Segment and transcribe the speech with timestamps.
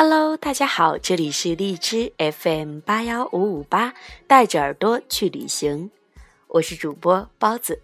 [0.00, 3.94] Hello，大家好，这里是荔枝 FM 八幺五五八，
[4.28, 5.90] 带着耳朵去旅行，
[6.46, 7.82] 我是主播包子。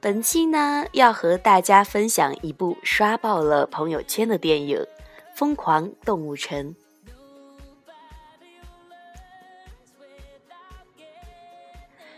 [0.00, 4.78] 本期呢，要和大家分享一部刷爆了朋友圈的电影
[5.36, 6.74] 《疯狂动物城》。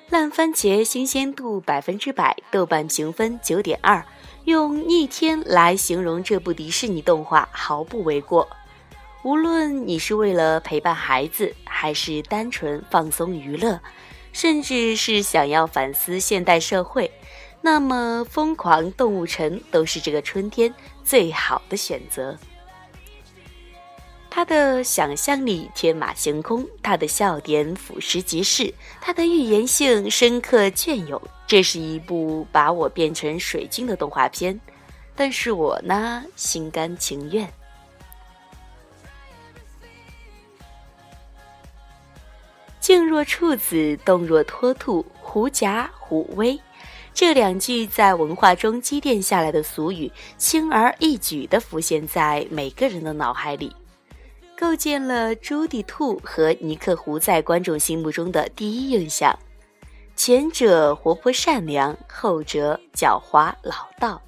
[0.09, 4.02] 烂番茄新鲜度百分之百，豆瓣评分九点二。
[4.45, 8.48] 用逆天来形容这部迪士尼动画毫不为过。
[9.23, 13.80] 无论你是为了陪伴孩子，还是单纯放松娱乐，
[14.32, 17.09] 甚至是想要反思现代社会，
[17.60, 22.37] 那么《疯狂动物城》都是这个春天最好的选择。
[24.29, 31.23] 他的想象力天马行空，他的笑点俯拾即是，他的预言性深刻隽永。
[31.53, 34.59] 这是一部把我变成水晶的动画片，
[35.15, 37.47] 但是我呢，心甘情愿。
[42.80, 46.59] 静若处子，动若脱兔，狐假虎威，
[47.13, 53.77] 这两句在文化中积淀下来的俗语，轻而易举地浮现在每个人的脑海里，
[54.57, 59.39] 构建了朱迪兔和尼克狐在观众心目中的第一印象。
[60.15, 64.21] 前者活泼善良，后者狡猾老道。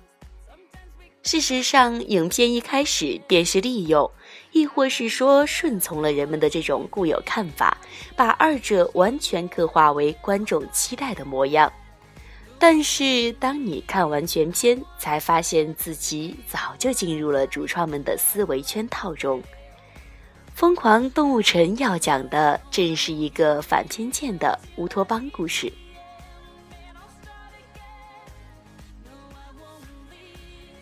[1.23, 4.11] 事实上，影片一开始便是利用，
[4.53, 7.79] 亦或是说顺从了人们的这种固有看法，
[8.17, 11.73] 把二者完全刻画为观众期待的模样。
[12.59, 19.41] 但是，当你看完全片，才发现自己早就进入了主创们的思维圈套中。
[20.55, 25.71] 《疯狂动物城》要讲的正是一个反偏见的乌托邦故事。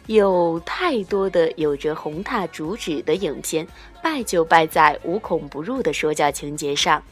[0.08, 3.66] 有太多的有着宏大主旨的影片，
[4.02, 7.02] 败就败在无孔不入的说教情节上。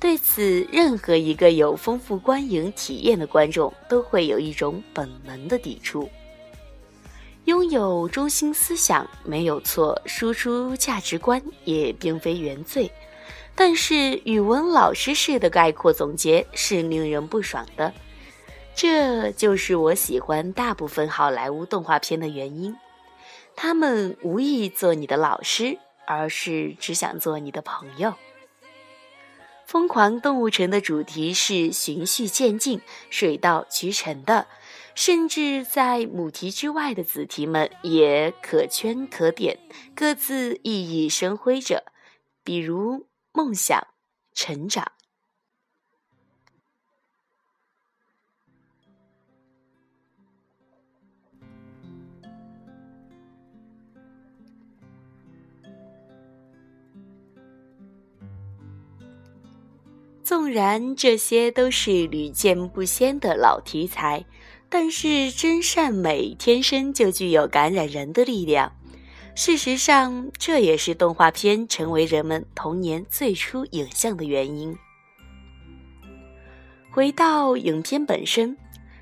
[0.00, 6.08] 对此，任何一个有丰富观影体验的观众都会有一种本能的抵触。
[7.48, 12.92] 拥有中心思想没有错，输出价值观也并非原罪，
[13.54, 17.94] 但是语文老师式的概括总结是令人不爽的。
[18.74, 22.76] 这就是我喜欢大部分好莱坞动画片的原因，
[23.56, 28.10] 他们无意做你的老师，而是只想做你的朋友。
[29.64, 34.46] 《疯狂动物城》的主题是循序渐进、水到渠成的。
[34.94, 39.58] 甚至在母题之外的子题们也可圈可点，
[39.94, 41.84] 各自熠熠生辉着。
[42.42, 43.88] 比如梦想、
[44.32, 44.92] 成长。
[60.22, 64.26] 纵然这些都是屡见不鲜的老题材。
[64.70, 68.70] 但是真善美天生就具有感染人的力量，
[69.34, 74.76] 事实上，这也是动画片成为人们童年最初影像的原因。
[76.90, 78.56] 回到影片本身，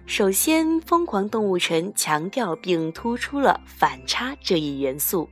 [0.06, 5.28] 首先，《疯狂动物城》强调并突出了反差这一元素。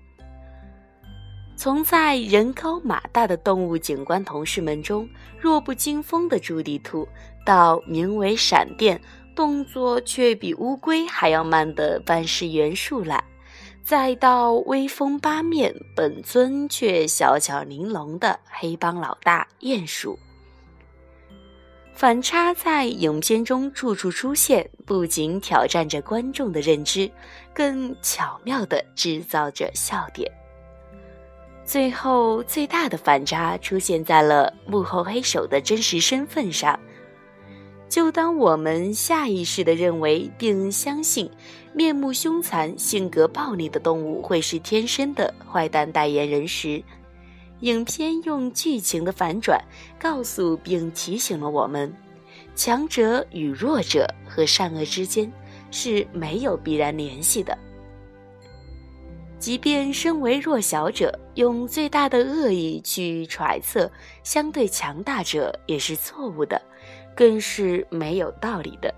[1.57, 5.09] 从在人高马大的动物警官同事们中
[5.39, 7.07] 弱不禁风的朱迪兔，
[7.47, 9.01] 到名为闪电。
[9.35, 13.23] 动作却比乌龟还要慢的办事员树懒，
[13.83, 20.19] 再到威风八面、本尊却小巧玲珑的黑帮老大鼹鼠，
[21.93, 27.11] 反差在影片中处处出现，不仅挑战着观众的认知，
[27.53, 30.31] 更巧妙地制造着笑点。
[31.65, 36.79] 最后，最大的反差出现在了幕后黑手的真实身份上。
[37.89, 41.31] 就当我们下意识地认为并相信，
[41.73, 46.83] 面目凶残、性格暴戾的动物会是天生的坏蛋代言人时，
[47.61, 49.63] 影片用剧情的反转
[49.99, 51.93] 告诉并提醒了我们：
[52.57, 55.31] 强者与弱者和善恶之间
[55.71, 57.57] 是没有必然联系的。
[59.39, 63.91] 即便身为弱小者，用最大的恶意去揣测
[64.23, 66.61] 相对强大者也是错误的。
[67.15, 68.95] 更是没有道理的。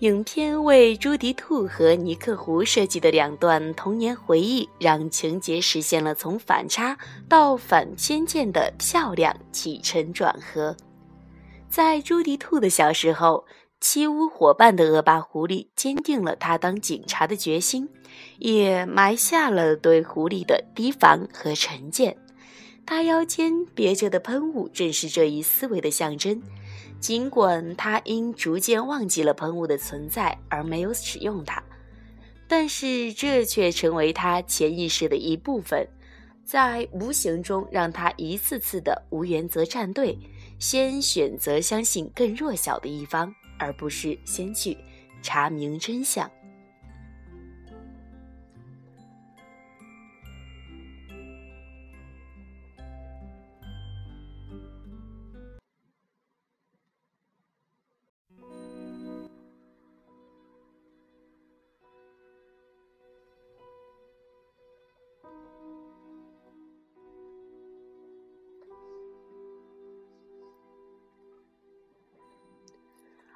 [0.00, 10.76] 影片为朱迪兔和尼克狐设计的两段童年回忆，让情节实现了从反差到反偏见的漂亮起承转合。
[11.68, 13.46] 在朱迪兔的小时候，
[13.80, 17.88] 欺污伙伴的恶霸狐狸坚定了他当警察的决心，
[18.38, 22.16] 也埋下了对狐狸的提防和成见。
[22.84, 26.42] 他腰间别着的喷雾正是这一思维的象征。
[26.98, 31.60] 尽管他因逐渐忘记了喷雾的存在而没有使用它，
[32.46, 35.84] 但是这却成为他潜意识的一部分，
[36.44, 40.16] 在无形中让他一次次的无原则站队，
[40.60, 44.76] 先选择相信更弱小的一方，而不是先去
[45.22, 46.30] 查明真相。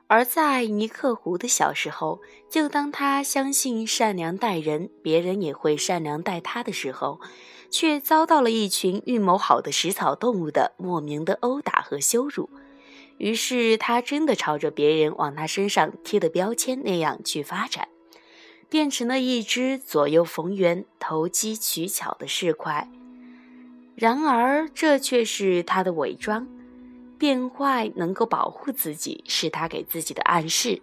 [0.09, 7.21] 而在尼克湖的小时候，就当他相信善良待人，别人也会善良待他的时候，
[7.71, 12.49] 却遭到了一群预谋好的食草动物的莫名的殴打和羞辱。
[13.19, 17.89] 于是他真的朝着别人往他身上贴的标签那样去发展，
[18.69, 22.87] 变成了一只左右逢源、投机取巧的市侩。
[23.97, 26.47] 然而，这却是他的伪装。
[27.19, 30.81] 变坏能够保护自己，是他给自己的暗示，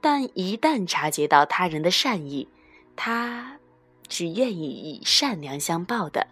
[0.00, 2.48] 但一旦察觉到他人的善意，
[2.94, 3.58] 他
[4.08, 6.26] 只愿意以善良相报的。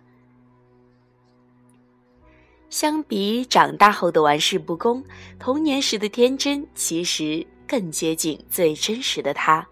[2.70, 5.04] 相比长大后的玩世不恭，
[5.38, 9.66] 童年时的天真其实更接近最真实的他。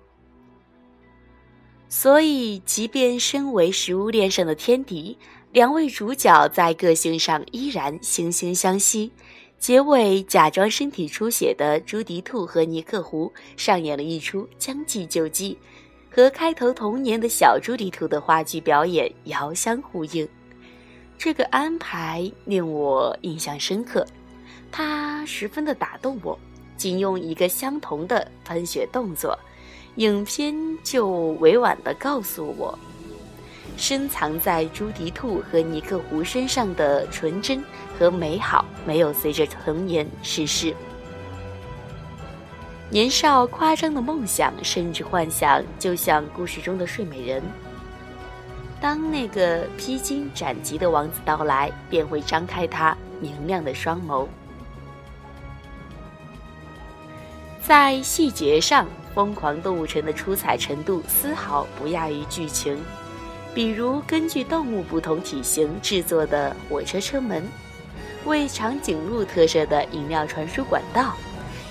[1.88, 5.18] 所以，即便身为食物链上的天敌，
[5.52, 9.12] 两位主角在个性上依然惺惺相惜。
[9.62, 15.56] 结尾，假装身体出血的朱迪兔和尼克狐上演了一出将计就计，
[16.10, 20.28] 和开头童年的小朱迪兔的话剧表演遥相呼应。
[21.16, 24.04] 这个安排令我印象深刻，
[24.72, 26.36] 它十分的打动我。
[26.76, 29.38] 仅用一个相同的喷血动作，
[29.94, 31.06] 影片就
[31.38, 32.76] 委婉地告诉我。
[33.76, 37.62] 深藏在朱迪兔和尼克狐身上的纯真
[37.98, 40.74] 和美好，没有随着童年逝世。
[42.88, 47.42] 年少夸张的梦想，甚至幻想，就像故事中的睡美人。
[48.80, 54.26] 当那个披荆斩棘的王子到来，便会张开他明亮的双眸。
[57.62, 58.84] 在细节上，
[59.14, 62.76] 《疯狂动物城》的出彩程度丝毫不亚于剧情。
[63.54, 67.46] 比如，根据动物不同体型制作的火车车门，
[68.24, 71.14] 为长颈鹿特设的饮料传输管道，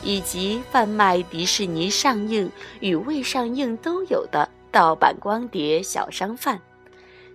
[0.04, 2.52] 以及贩卖迪士尼上映
[2.82, 6.62] 与未上映都有的盗版光碟小商贩，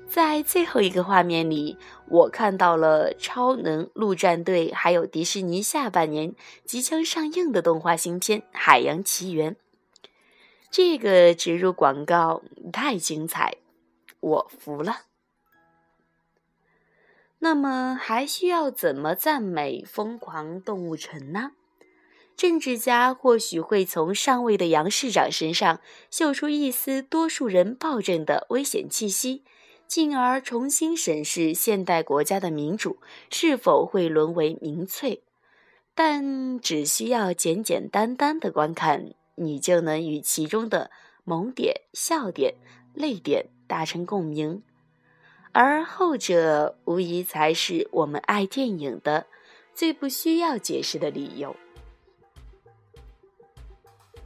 [0.08, 1.76] 在最后一个画面里，
[2.08, 9.54] 我看到了《超能陆战队》，还有迪士尼下半年即将上映的动画新片《海洋奇缘》。
[10.70, 12.42] 这个植入广告
[12.73, 13.56] 太精彩。
[14.26, 15.02] 我服了。
[17.38, 21.52] 那么还需要怎么赞美《疯狂动物城》呢？
[22.37, 25.80] 政治家或许会从上位的杨市长身上
[26.11, 29.42] 嗅出一丝多数人暴政的危险气息，
[29.87, 32.99] 进而重新审视现代国家的民主
[33.30, 35.23] 是否会沦为民粹。
[35.95, 40.90] 但只需要简简单单的观看，你就能与其中的
[41.25, 42.54] 萌点、笑点、
[42.92, 43.47] 泪点。
[43.66, 44.62] 达成共鸣，
[45.52, 49.26] 而后者无疑才是我们爱电影的
[49.75, 51.56] 最不需要解释的理由。